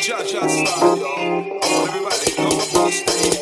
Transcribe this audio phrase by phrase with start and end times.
[0.00, 1.60] judge us, y'all.
[1.62, 3.39] Everybody know I'm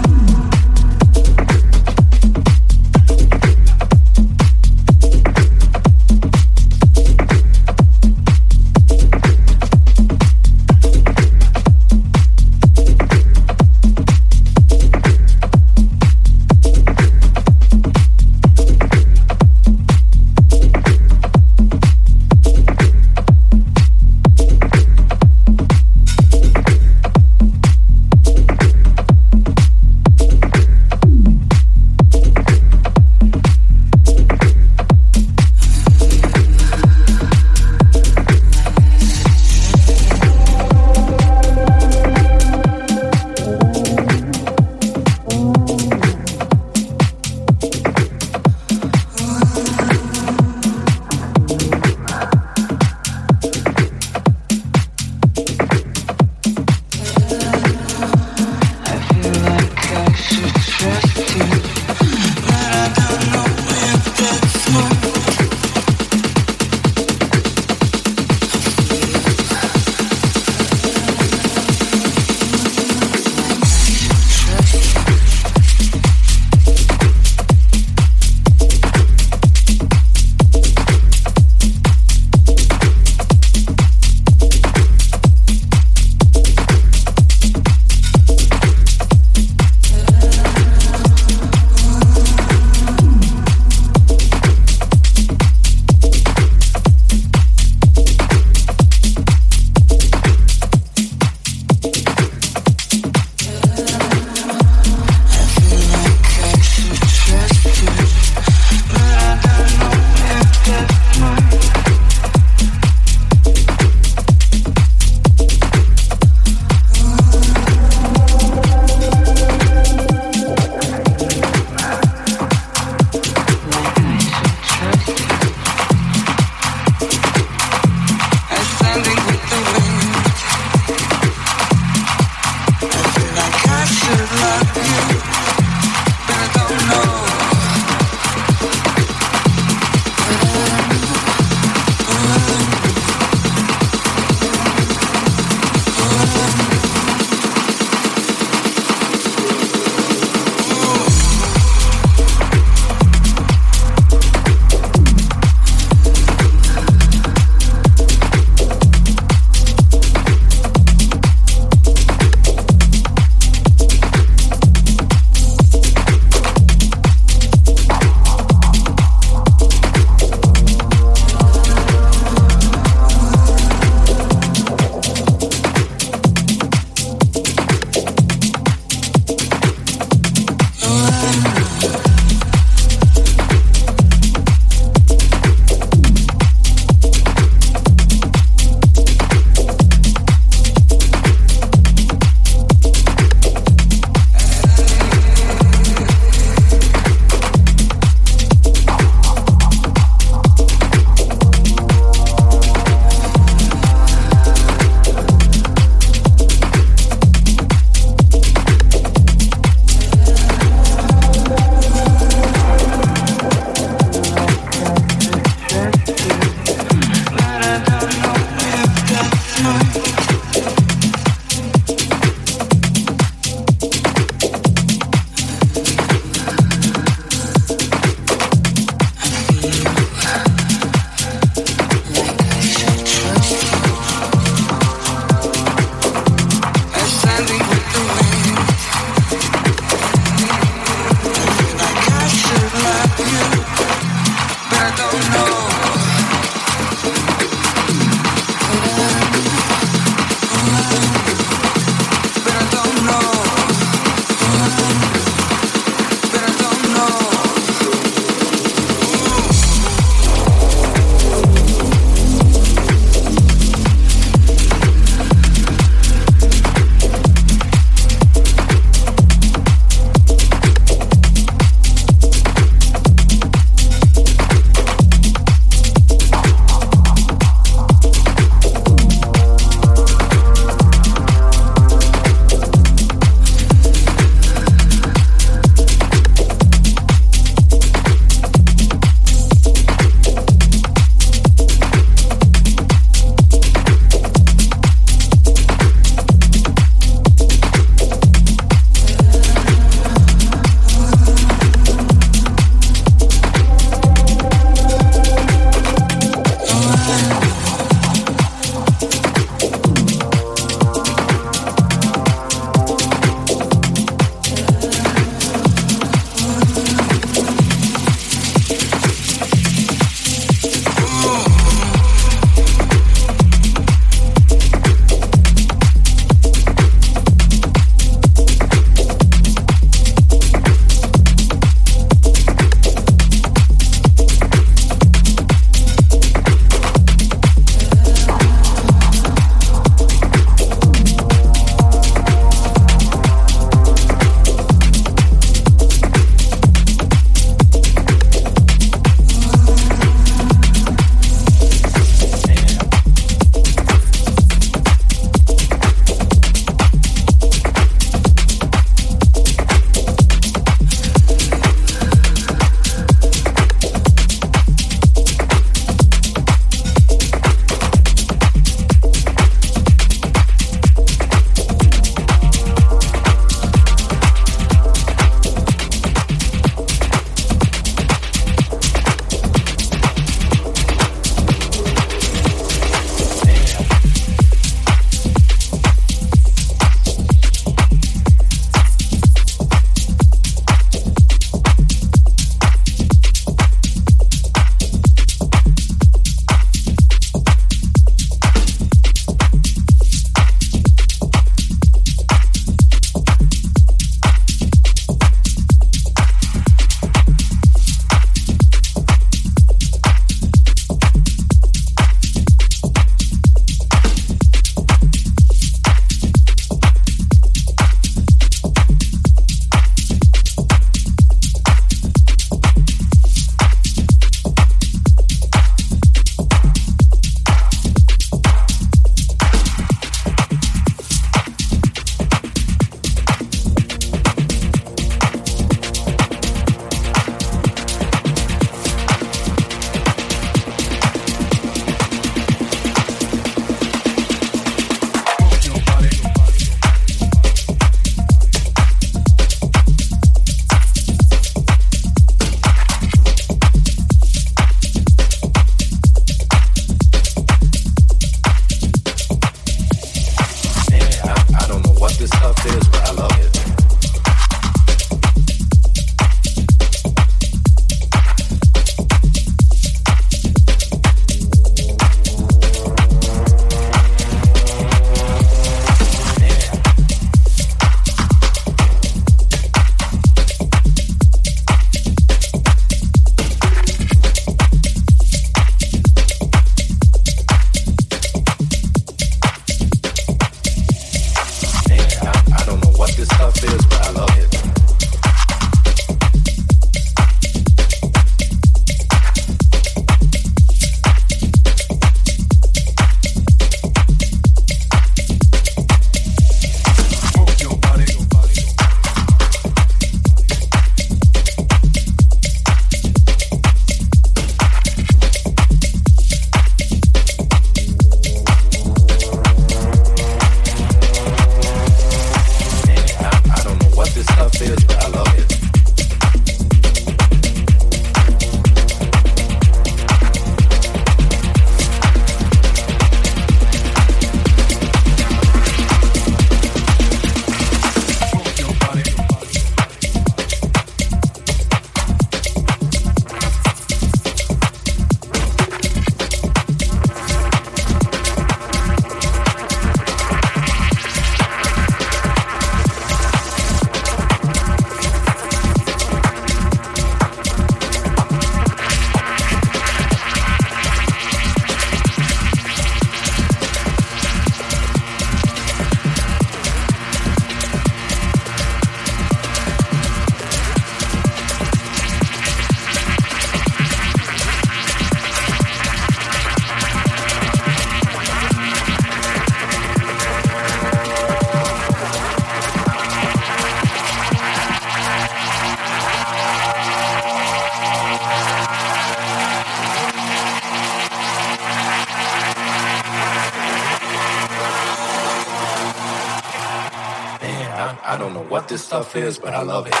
[599.03, 600.00] stuff is, but I love it.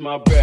[0.00, 0.37] My breath.